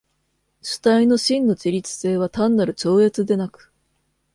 [0.63, 3.71] 主体の真の自律性は単なる超越でなく、